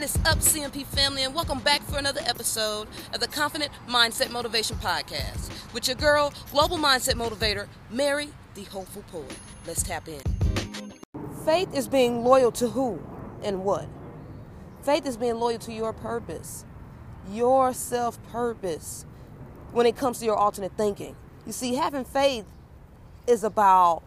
What 0.00 0.08
is 0.08 0.16
up, 0.24 0.38
CMP 0.38 0.86
family, 0.86 1.24
and 1.24 1.34
welcome 1.34 1.58
back 1.58 1.82
for 1.82 1.98
another 1.98 2.22
episode 2.24 2.88
of 3.12 3.20
the 3.20 3.28
Confident 3.28 3.70
Mindset 3.86 4.30
Motivation 4.30 4.78
Podcast 4.78 5.50
with 5.74 5.88
your 5.88 5.96
girl, 5.96 6.32
global 6.50 6.78
mindset 6.78 7.16
motivator, 7.16 7.68
Mary, 7.90 8.30
the 8.54 8.62
hopeful 8.62 9.04
poet. 9.12 9.36
Let's 9.66 9.82
tap 9.82 10.08
in. 10.08 10.22
Faith 11.44 11.74
is 11.74 11.86
being 11.86 12.24
loyal 12.24 12.50
to 12.52 12.68
who 12.68 12.98
and 13.42 13.62
what? 13.62 13.86
Faith 14.80 15.04
is 15.04 15.18
being 15.18 15.34
loyal 15.34 15.58
to 15.58 15.72
your 15.74 15.92
purpose, 15.92 16.64
your 17.30 17.74
self 17.74 18.18
purpose 18.32 19.04
when 19.72 19.84
it 19.84 19.98
comes 19.98 20.20
to 20.20 20.24
your 20.24 20.36
alternate 20.36 20.72
thinking. 20.78 21.14
You 21.44 21.52
see, 21.52 21.74
having 21.74 22.06
faith 22.06 22.46
is 23.26 23.44
about 23.44 24.02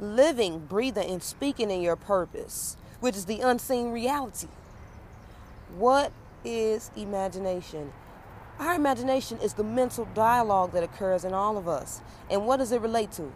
living, 0.00 0.66
breathing, 0.66 1.08
and 1.08 1.22
speaking 1.22 1.70
in 1.70 1.80
your 1.80 1.94
purpose, 1.94 2.76
which 2.98 3.14
is 3.14 3.26
the 3.26 3.38
unseen 3.38 3.92
reality. 3.92 4.48
What 5.76 6.12
is 6.44 6.90
imagination? 6.96 7.92
Our 8.58 8.74
imagination 8.74 9.38
is 9.38 9.54
the 9.54 9.64
mental 9.64 10.06
dialogue 10.14 10.72
that 10.72 10.82
occurs 10.84 11.24
in 11.24 11.32
all 11.32 11.56
of 11.56 11.66
us. 11.66 12.02
And 12.30 12.46
what 12.46 12.58
does 12.58 12.72
it 12.72 12.80
relate 12.80 13.10
to? 13.12 13.32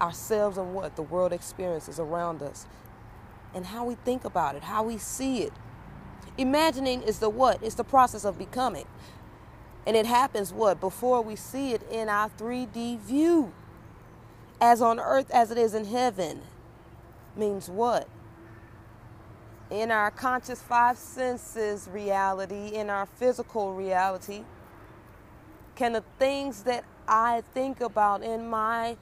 Ourselves 0.00 0.56
and 0.56 0.74
what 0.74 0.96
the 0.96 1.02
world 1.02 1.32
experiences 1.32 2.00
around 2.00 2.42
us. 2.42 2.66
And 3.54 3.66
how 3.66 3.84
we 3.84 3.94
think 3.96 4.24
about 4.24 4.54
it, 4.56 4.64
how 4.64 4.82
we 4.82 4.98
see 4.98 5.42
it. 5.42 5.52
Imagining 6.38 7.02
is 7.02 7.18
the 7.18 7.28
what? 7.28 7.62
It's 7.62 7.74
the 7.74 7.84
process 7.84 8.24
of 8.24 8.38
becoming. 8.38 8.86
And 9.86 9.96
it 9.96 10.06
happens 10.06 10.52
what? 10.52 10.80
Before 10.80 11.22
we 11.22 11.36
see 11.36 11.72
it 11.72 11.82
in 11.90 12.08
our 12.08 12.30
3D 12.30 12.98
view. 13.00 13.52
As 14.60 14.82
on 14.82 14.98
earth 14.98 15.30
as 15.30 15.50
it 15.50 15.58
is 15.58 15.74
in 15.74 15.84
heaven. 15.84 16.40
Means 17.36 17.68
what? 17.68 18.08
In 19.70 19.90
our 19.90 20.10
conscious 20.10 20.62
five 20.62 20.96
senses 20.96 21.88
reality, 21.92 22.68
in 22.74 22.90
our 22.90 23.06
physical 23.06 23.74
reality? 23.74 24.44
Can 25.74 25.92
the 25.92 26.04
things 26.18 26.62
that 26.62 26.84
I 27.08 27.42
think 27.52 27.80
about 27.80 28.22
in 28.22 28.48
my 28.48 28.96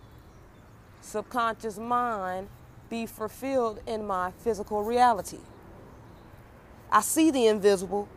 subconscious 1.01 1.79
mind 1.79 2.49
be 2.89 3.07
fulfilled 3.07 3.81
in 3.87 4.07
my 4.07 4.33
physical 4.39 4.83
reality? 4.83 5.39
I 6.91 7.01
see 7.01 7.31
the 7.31 7.47
invisible 7.47 8.09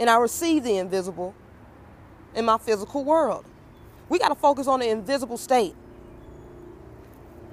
and 0.00 0.08
I 0.10 0.16
receive 0.18 0.64
the 0.64 0.76
invisible 0.76 1.34
in 2.34 2.44
my 2.44 2.58
physical 2.58 3.04
world. 3.04 3.44
We 4.08 4.18
got 4.18 4.28
to 4.28 4.34
focus 4.34 4.66
on 4.66 4.80
the 4.80 4.88
invisible 4.88 5.36
state. 5.36 5.74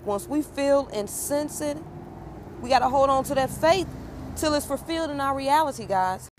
Once 0.04 0.28
we 0.28 0.42
feel 0.42 0.88
and 0.94 1.10
sense 1.10 1.62
it, 1.62 1.78
we 2.62 2.70
got 2.70 2.80
to 2.80 2.90
hold 2.90 3.10
on 3.10 3.24
to 3.26 3.36
that 3.36 3.50
faith 3.50 3.88
till 4.36 4.54
it's 4.54 4.66
fulfilled 4.66 5.10
in 5.10 5.22
our 5.22 5.36
reality, 5.36 5.86
guys. 5.86 6.30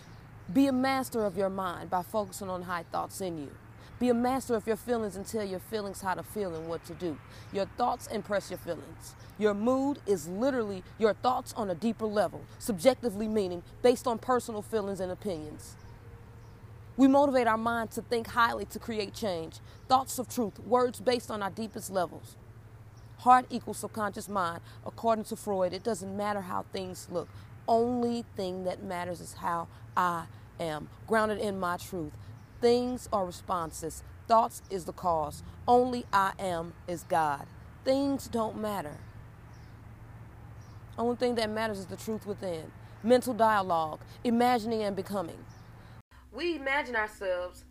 Be 0.53 0.67
a 0.67 0.71
master 0.71 1.25
of 1.25 1.35
your 1.35 1.49
mind 1.49 1.89
by 1.89 2.03
focusing 2.03 2.47
on 2.49 2.61
high 2.63 2.83
thoughts 2.91 3.21
in 3.21 3.39
you. 3.39 3.49
Be 3.99 4.09
a 4.09 4.13
master 4.13 4.53
of 4.53 4.67
your 4.67 4.75
feelings 4.75 5.15
and 5.15 5.25
tell 5.25 5.43
your 5.43 5.59
feelings 5.59 6.01
how 6.01 6.13
to 6.13 6.21
feel 6.21 6.53
and 6.53 6.67
what 6.67 6.85
to 6.85 6.93
do. 6.93 7.17
Your 7.51 7.65
thoughts 7.65 8.05
impress 8.07 8.51
your 8.51 8.59
feelings. 8.59 9.15
Your 9.39 9.55
mood 9.55 9.97
is 10.05 10.27
literally 10.27 10.83
your 10.99 11.15
thoughts 11.15 11.53
on 11.53 11.71
a 11.71 11.75
deeper 11.75 12.05
level, 12.05 12.41
subjectively 12.59 13.27
meaning 13.27 13.63
based 13.81 14.05
on 14.05 14.19
personal 14.19 14.61
feelings 14.61 14.99
and 14.99 15.11
opinions. 15.11 15.75
We 16.97 17.07
motivate 17.07 17.47
our 17.47 17.57
mind 17.57 17.89
to 17.91 18.03
think 18.03 18.27
highly 18.27 18.65
to 18.65 18.79
create 18.79 19.15
change. 19.15 19.55
Thoughts 19.87 20.19
of 20.19 20.29
truth, 20.29 20.59
words 20.59 20.99
based 20.99 21.31
on 21.31 21.41
our 21.41 21.51
deepest 21.51 21.89
levels. 21.89 22.35
Heart 23.19 23.47
equals 23.49 23.79
subconscious 23.79 24.29
mind. 24.29 24.61
According 24.85 25.25
to 25.25 25.35
Freud, 25.35 25.73
it 25.73 25.83
doesn't 25.83 26.15
matter 26.15 26.41
how 26.41 26.65
things 26.71 27.07
look 27.11 27.27
only 27.67 28.25
thing 28.35 28.63
that 28.63 28.83
matters 28.83 29.21
is 29.21 29.33
how 29.33 29.67
I 29.95 30.25
am, 30.59 30.89
grounded 31.05 31.39
in 31.39 31.59
my 31.59 31.77
truth. 31.77 32.13
Things 32.61 33.07
are 33.13 33.25
responses, 33.25 34.03
thoughts 34.27 34.61
is 34.69 34.85
the 34.85 34.93
cause. 34.93 35.43
Only 35.67 36.05
I 36.11 36.33
am 36.39 36.73
is 36.87 37.03
God. 37.03 37.45
Things 37.83 38.27
don't 38.27 38.59
matter. 38.59 38.97
Only 40.97 41.15
thing 41.15 41.35
that 41.35 41.49
matters 41.49 41.79
is 41.79 41.85
the 41.85 41.95
truth 41.95 42.25
within. 42.25 42.71
Mental 43.03 43.33
dialogue, 43.33 43.99
imagining 44.23 44.83
and 44.83 44.95
becoming. 44.95 45.37
We 46.31 46.55
imagine 46.55 46.95
ourselves 46.95 47.65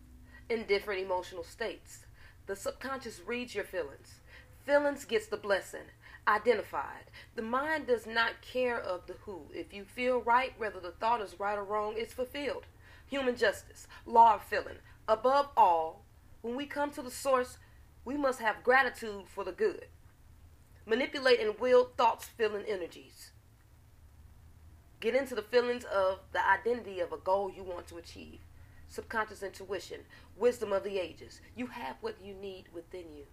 in 0.49 0.63
different 0.63 1.01
emotional 1.01 1.43
states. 1.43 2.05
The 2.45 2.55
subconscious 2.55 3.21
reads 3.25 3.53
your 3.53 3.65
feelings. 3.65 4.21
Feelings 4.67 5.05
gets 5.05 5.27
the 5.27 5.37
blessing 5.37 5.85
identified. 6.27 7.05
The 7.37 7.41
mind 7.41 7.87
does 7.87 8.05
not 8.05 8.41
care 8.41 8.77
of 8.77 9.07
the 9.07 9.13
who. 9.21 9.43
If 9.53 9.71
you 9.71 9.85
feel 9.85 10.19
right, 10.19 10.51
whether 10.57 10.81
the 10.81 10.91
thought 10.91 11.21
is 11.21 11.39
right 11.39 11.57
or 11.57 11.63
wrong, 11.63 11.93
it's 11.95 12.11
fulfilled. 12.11 12.65
Human 13.09 13.37
justice, 13.37 13.87
law 14.05 14.35
of 14.35 14.43
feeling. 14.43 14.79
Above 15.07 15.47
all, 15.55 16.03
when 16.41 16.57
we 16.57 16.65
come 16.65 16.91
to 16.91 17.01
the 17.01 17.09
source, 17.09 17.59
we 18.03 18.17
must 18.17 18.41
have 18.41 18.61
gratitude 18.61 19.23
for 19.33 19.45
the 19.45 19.53
good. 19.53 19.85
Manipulate 20.85 21.39
and 21.39 21.57
will 21.61 21.91
thoughts, 21.95 22.25
feeling 22.25 22.65
energies. 22.67 23.31
Get 24.99 25.15
into 25.15 25.33
the 25.33 25.43
feelings 25.43 25.85
of 25.85 26.19
the 26.33 26.45
identity 26.45 26.99
of 26.99 27.13
a 27.13 27.17
goal 27.17 27.49
you 27.55 27.63
want 27.63 27.87
to 27.87 27.97
achieve. 27.97 28.39
Subconscious 28.89 29.43
intuition, 29.43 30.01
wisdom 30.35 30.73
of 30.73 30.83
the 30.83 30.99
ages. 30.99 31.39
You 31.55 31.67
have 31.67 31.95
what 32.01 32.17
you 32.21 32.33
need 32.33 32.65
within 32.73 33.13
you 33.15 33.27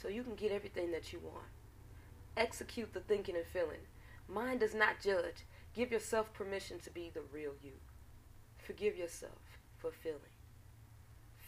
so 0.00 0.08
you 0.08 0.22
can 0.22 0.34
get 0.34 0.52
everything 0.52 0.92
that 0.92 1.12
you 1.12 1.20
want. 1.20 1.46
Execute 2.36 2.92
the 2.92 3.00
thinking 3.00 3.36
and 3.36 3.46
feeling. 3.46 3.86
Mind 4.28 4.60
does 4.60 4.74
not 4.74 5.00
judge. 5.02 5.44
Give 5.74 5.90
yourself 5.90 6.32
permission 6.32 6.78
to 6.80 6.90
be 6.90 7.10
the 7.12 7.22
real 7.32 7.52
you. 7.62 7.72
Forgive 8.58 8.96
yourself 8.96 9.58
for 9.76 9.90
feeling. 9.90 10.18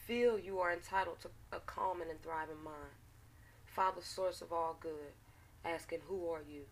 Feel 0.06 0.38
you 0.38 0.58
are 0.58 0.72
entitled 0.72 1.20
to 1.20 1.28
a 1.52 1.60
calm 1.60 2.00
and 2.00 2.22
thriving 2.22 2.62
mind. 2.64 2.96
Father, 3.66 4.00
source 4.02 4.40
of 4.40 4.52
all 4.52 4.76
good, 4.80 5.12
asking, 5.64 6.00
Who 6.08 6.28
are 6.30 6.42
you? 6.48 6.62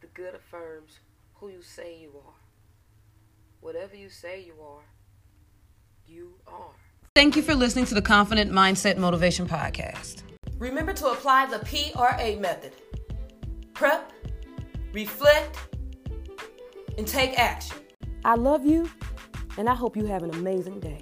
The 0.00 0.08
good 0.08 0.34
affirms 0.34 0.98
who 1.34 1.48
you 1.48 1.62
say 1.62 1.96
you 2.00 2.10
are. 2.16 2.34
Whatever 3.60 3.94
you 3.94 4.08
say 4.08 4.42
you 4.44 4.54
are, 4.60 4.82
you 6.08 6.32
are. 6.48 6.74
Thank 7.14 7.36
you 7.36 7.42
for 7.42 7.54
listening 7.54 7.84
to 7.86 7.94
the 7.94 8.02
Confident 8.02 8.50
Mindset 8.50 8.96
Motivation 8.96 9.46
Podcast. 9.46 10.22
Remember 10.62 10.92
to 10.92 11.08
apply 11.08 11.46
the 11.46 11.58
PRA 11.58 12.36
method 12.36 12.72
prep, 13.74 14.12
reflect, 14.92 15.58
and 16.96 17.04
take 17.04 17.36
action. 17.36 17.78
I 18.24 18.36
love 18.36 18.64
you, 18.64 18.88
and 19.58 19.68
I 19.68 19.74
hope 19.74 19.96
you 19.96 20.06
have 20.06 20.22
an 20.22 20.30
amazing 20.30 20.78
day. 20.78 21.00